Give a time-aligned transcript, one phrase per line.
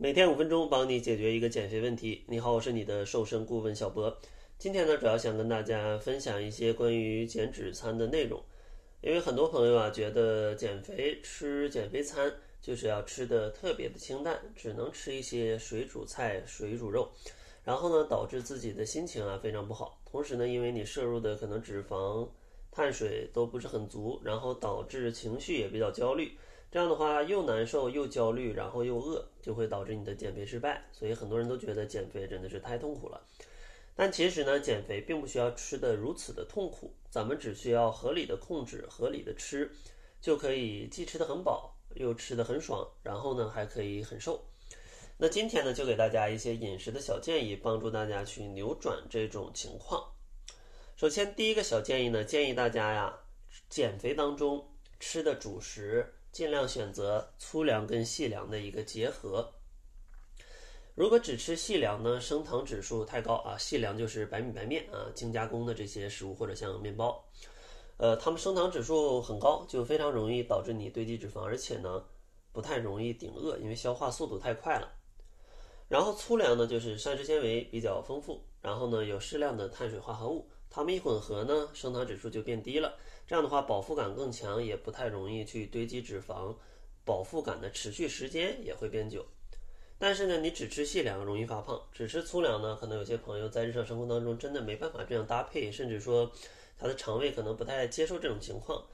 [0.00, 2.22] 每天五分钟，帮你解决一个减肥问题。
[2.28, 4.16] 你好，我是你的瘦身顾问小博。
[4.56, 8.40] 今天呢，主要想跟大家分享一些关于减脂餐的内容。
[9.00, 12.32] 因为很多朋友啊，觉得减肥吃减肥餐
[12.62, 17.10] 就是要吃的特别的清淡，只能吃一些水煮菜、水煮肉，
[17.64, 20.00] 然后呢，导致自己的心情啊非常不好。
[20.08, 22.28] 同时呢，因为你摄入的可能脂肪、
[22.70, 26.38] 碳水都不是很足，然后导致情绪也比较焦虑。
[26.70, 30.84] 这样的话又难受又焦虑，然后又饿，就会导致你的减肥失败。
[30.92, 33.20] 所以很多人都觉得减肥真的是太痛苦了。
[33.94, 39.72] 但其实呢，减肥并不需要吃的如此的痛苦，咱们只需要合理的控制、合理的吃，
[40.20, 44.44] 就可以既吃的很饱，又吃的很爽，然后呢还可以很瘦。
[45.16, 50.12] 那今天呢，就给大家一些饮食的小建议，帮助大家去扭转这种情况。
[50.96, 53.20] 首先，第一个小建议呢，建议大家呀，
[53.68, 54.68] 减肥当中
[55.00, 56.14] 吃的主食。
[56.30, 59.52] 尽量选择粗粮跟细粮的一个结合。
[60.94, 63.56] 如果只吃细粮呢，升糖指数太高啊。
[63.56, 67.24] 细粮就是白米白面啊，精加工的这些食物或者像面包，
[67.98, 72.04] 呃，它们升糖指数很高，就非常容易导致你堆积脂肪，而且呢，
[72.52, 74.92] 不太容易顶饿，因为消化速度太快了。
[75.88, 80.50] 然后粗粮呢，就是膳食纤维比较丰富，然后呢，有适量的碳水化合物。
[80.70, 82.96] 它们一混合呢，升糖指数就变低了。
[83.26, 86.54] 这样的话，饱腹感更强，也不太容易去堆积脂肪，
[87.04, 89.24] 饱腹感的持续时间也会变久。
[89.98, 96.30] 但是呢，你只吃细粮容易发胖，只吃粗粮呢，可能有些朋友在日常生活当中真的没办法这样搭配，甚至说
[96.78, 98.84] 他的肠胃可能不太接受这种情况。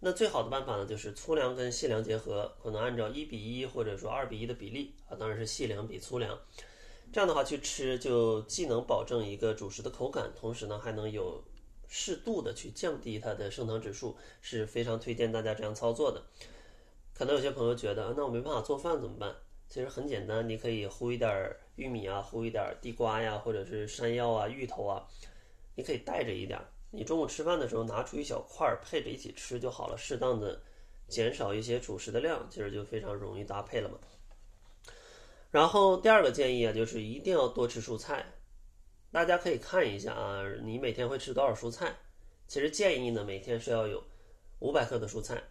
[0.00, 6.38] 那最好的办法呢，就是粗粮跟细粮结合，可能按照一比一或者说二比一的比例啊，当然是细粮比粗粮。
[7.12, 11.44] 这样的话去吃，就既能保证一个主食的口感，同时呢还能有
[11.86, 16.22] 适度的去降低它的升糖指数，是非常推荐大家这样操作的。
[17.12, 19.36] 可能有些朋友觉得，那我没办法做饭怎么办？
[19.68, 25.06] 其实很简单，你可以糊一点玉米啊，糊一点地瓜呀，或者是山药啊、芋头啊，
[25.74, 26.58] 你可以带着一点。
[26.90, 30.60] 你中午吃饭的时候拿出一小块儿配着一起吃就好了，适当的
[31.08, 33.98] 减少一些主食的量，其实就非常容易搭配了嘛。
[35.52, 38.24] 然后第二个建议啊，就是一定要多吃蔬菜。
[39.10, 41.94] 大家可以看一下啊，你每天会吃多少蔬菜？
[42.48, 44.02] 其实建议呢，每天是要有
[44.60, 45.42] 五百克的蔬菜。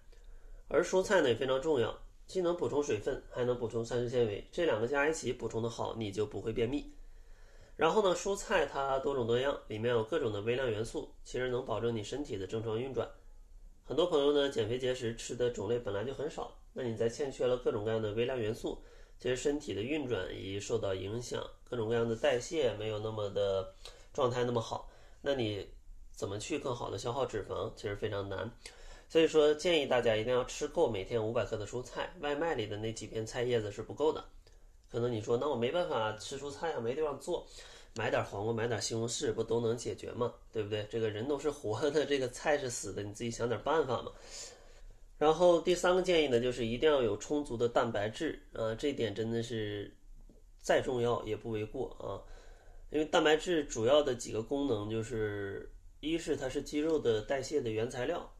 [0.68, 1.96] 而蔬菜呢也非常重要，
[2.26, 6.92] 既能补充水分，还能补充膳食纤维，这两个加一起补充的好，你就不会便秘。
[7.76, 13.08] 然后呢，蔬菜它多种多样，里面有各种的微量元素，其实能保证你身体的正常运转。
[13.84, 18.82] 很多朋友呢减肥节食吃的种类本来就很少，那你在欠缺了各种各样的微量元素。
[19.22, 23.72] 其实身体的运转也受到影响，各种各样的代谢没有那么的
[24.12, 24.90] 状态那么好，
[25.22, 25.70] 那你
[26.12, 28.52] 怎么去更好的消耗脂肪，其实非常难。
[29.08, 34.26] 所以说建议大家一定要吃够每天五百克的蔬菜，外卖里的那几片菜叶子是不够的。
[34.92, 37.46] 可能你说那我没办法吃蔬菜啊，没地方做，
[37.94, 40.34] 买点黄瓜，买点西红柿不都能解决吗？
[40.52, 40.88] 对不对？
[40.90, 44.12] 这个人都是活的，这个菜是死的，你自己想点办法嘛。
[45.22, 49.96] 然后第三个建议呢，就是一定要有充足的蛋白质啊，这一点真的是
[50.62, 52.18] 再重要也不为过啊。
[52.90, 58.34] 因为蛋白质主要的几个功能就是，一是它是肌肉的代谢的原材料，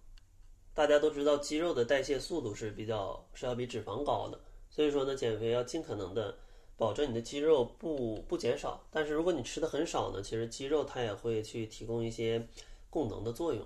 [0.74, 4.40] 大家都知道肌肉的代谢速度是比较是要比脂肪高的，
[4.72, 6.36] 所以说呢，减肥要尽可能的
[6.78, 8.84] 保证你的肌肉不不减少。
[8.90, 12.48] 但是如果你吃的很少呢，其实肌肉它也会去提供一些
[12.90, 13.64] 供能的作用。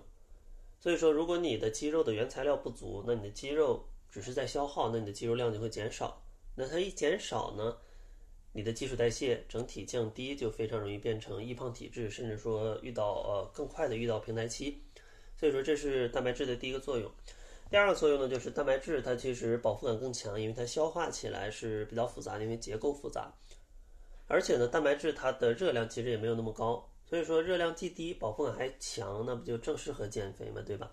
[0.79, 6.21] 所以说，如果你的肌肉的原材料不足，那你的肌肉只是在消耗，那你的肌肉量就会减少。
[6.55, 7.75] 那它一减少呢，
[8.53, 14.81] 你的基础代谢整体降低，就非常容易变成易胖体质，甚至说遇到呃更快的遇到平台期。
[15.37, 17.11] 所以说，这是蛋白质的第一个作用。
[17.69, 23.33] 第二个作用呢，就是蛋白质它其实饱腹感更强，因为它消化起来是比较复杂，因为结构复杂。
[24.27, 26.87] 而且呢，蛋白质它的热量其实也没有那么高。
[27.07, 30.91] 所以说热量既低，饱腹感还强，那不就正适合减肥嘛，对吧？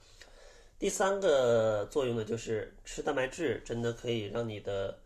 [0.78, 4.98] 第三个作用呢，就是吃蛋白质真的可以让你的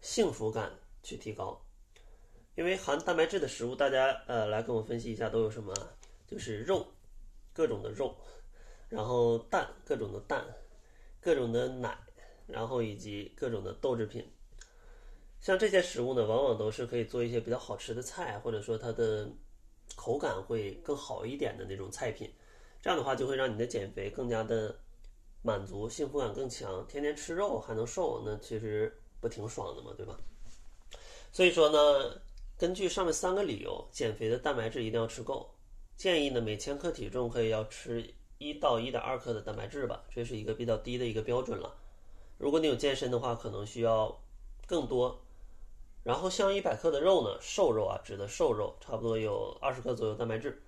[0.00, 0.72] 幸福感
[1.02, 1.60] 去提高。
[2.54, 5.74] 因为含蛋白质的食物，大家呃来跟我分析一下都有什么？
[6.26, 6.86] 就是肉，
[7.52, 8.16] 各种的肉，
[8.88, 10.44] 然后蛋，各种的蛋，
[11.20, 11.98] 各种的奶，
[12.46, 14.26] 然后以及各种的豆制品。
[15.40, 19.28] 像这些食物呢，往往都是可以做一些比较好吃的菜，或者说它的。
[19.96, 22.32] 口感会更好一点的那种菜品，
[22.80, 24.78] 这样的话就会让你的减肥更加的
[25.42, 26.86] 满足，幸福感更强。
[26.86, 29.92] 天天吃肉还能瘦，那其实不挺爽的吗？
[29.96, 30.16] 对吧？
[31.32, 32.20] 所以说呢，
[32.56, 35.54] 根据上面三个理由，减肥的蛋白质一定要吃够。
[35.96, 41.76] 建议呢，每千克体重可以要吃一到一点二克的蛋白质吧，这是一个比较低的一个标准了。
[42.38, 44.20] 如果你有健身的话，可能需要
[44.66, 45.20] 更多。
[46.08, 50.58] 然后像一百克的肉呢，瘦肉啊，指的瘦肉，差不多有二十克左右蛋白质。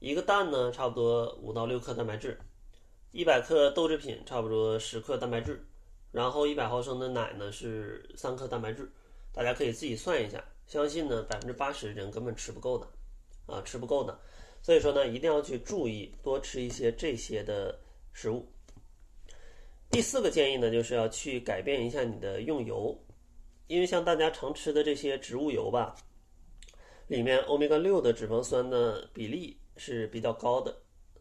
[0.00, 2.36] 一个蛋呢，差不多五到六克蛋白质。
[3.12, 5.64] 一百克豆制品，差不多十克蛋白质。
[6.10, 8.90] 然后一百毫升的奶呢，是三克蛋白质。
[9.32, 12.88] 大家可以自己算一下，相信呢，百分之八十人根本吃不够的，
[13.46, 14.18] 啊，吃不够的。
[14.62, 17.78] 所以说呢，一定要去注意多吃一些这些的
[18.12, 18.44] 食物。
[19.92, 22.98] 第四个建议呢，就是要去改变一下你的用油，
[23.66, 25.96] 因为像大家常吃的这些植物油吧，
[27.08, 30.76] 里面欧米伽六的脂肪酸的比例是比较高的，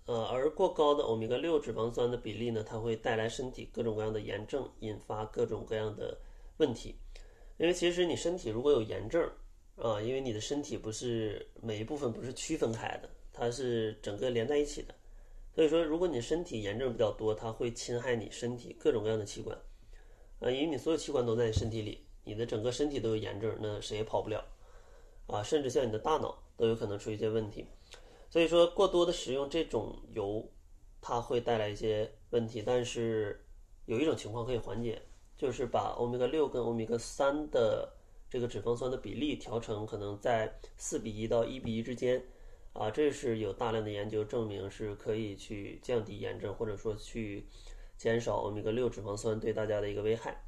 [0.05, 6.17] 呃，而过高的欧米伽六脂肪酸的比例呢，它会带来身体各种各样的炎症，引发各种各样的
[6.57, 6.95] 问题。
[7.57, 9.23] 因为其实你身体如果有炎症
[9.77, 14.93] 啊，因为你的身体不是每一部分不是区分开的，它是整个连在一起的。
[15.53, 19.57] 所以说，如果你身体炎症比较多，它会侵害你身体各种各样的器官，
[20.39, 24.43] 啊，因为你所有器官都在你身体里，你的整个身体都有炎症，那谁也跑不了，
[25.27, 27.65] 啊，甚至像你的大脑都有可能出一些问题。
[28.29, 30.45] 所以说，过多的食用这种油，
[30.99, 32.61] 它会带来一些问题。
[32.65, 33.45] 但是
[33.85, 35.01] 有一种情况可以缓解，
[35.37, 37.89] 就是把欧米伽六跟欧米伽三的
[38.29, 42.21] 这个脂肪酸的比例调成可能在四比一到一比一之间。
[42.73, 47.47] 啊，这是有大量的研究证明是可以去降低炎症，或者说去
[47.95, 50.44] 减少欧米伽六脂肪酸对大家的一个危害。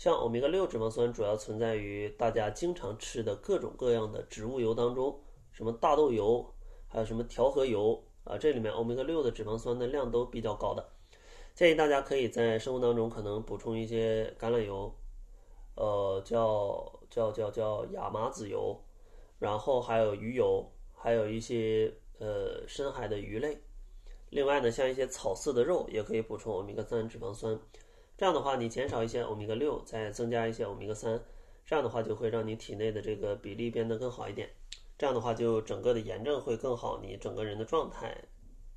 [0.00, 5.20] 像欧米伽六脂肪酸主要存在于大家经常吃的各种各样的植物油当中，
[5.52, 6.54] 什么大豆油，
[6.88, 10.88] 还有什么调和油啊，这里面欧米伽六的脂肪酸的量都比较高的。
[11.54, 14.90] 建议大家可以在生活当中可能补充一些橄榄油，
[15.74, 18.82] 呃，叫叫叫叫亚麻籽油，
[19.38, 20.66] 然后还有鱼油。
[20.94, 23.58] 还有一些呃深海的鱼类，
[24.30, 27.58] 另外呢，像一些草饲的肉也可以补充欧米伽三脂肪酸。
[28.20, 31.18] 这样的话，你减少一些欧米伽六，再增加一些欧米伽三，
[31.64, 34.46] 这样的话就会让你体内的这个比例变得更好一点。
[34.98, 38.14] 这样的话，就整个的炎症会更好，你整个人的状态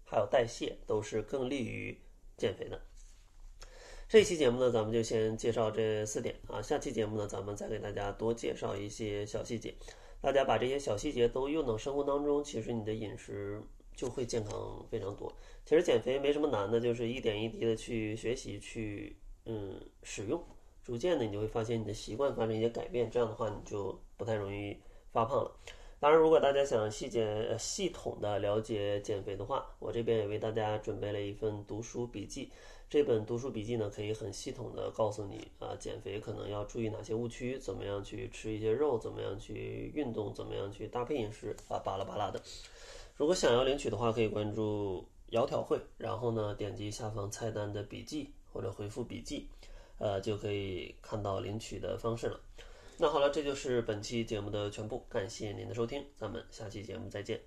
[0.05, 1.99] 还有代谢都是更利于
[2.37, 2.79] 减肥的。
[4.07, 9.75] 这期节目呢，咱们就先介绍这四点啊，下期节目呢，咱们再给大家多介绍一些小细节。
[10.21, 13.61] 大家把这些小细节都用到生活当中，其实你的饮食
[13.93, 15.29] 就会健康非常多。
[15.65, 20.43] 其实减肥没什么难的，就是一点一滴的去学习，去嗯使用，
[20.83, 24.77] 逐渐的你就会发现你的习惯发生一些改变，这样的话你就不太容易
[25.11, 25.51] 发胖了。
[25.99, 32.51] 当然，如果大家想细节系统的了解减肥的话，我这边也为大家准备了一份读书笔记。
[32.89, 42.41] 这本读书笔记呢，可以很系统的告诉你啊，减肥可能要注意哪些误区，怎么样去吃一些肉，怎么样去运动，怎么样去搭配饮食啊，巴拉巴拉的。
[43.15, 49.49] 如果想要领取的话，可以关注窈窕会，然后呢，点击下方菜单的笔记或者回复笔记，
[49.97, 52.39] 呃，就可以看到领取的方式了。
[52.99, 57.43] 那好了，这就是本期节目的全部，感谢您的收听，咱们下期节目再见。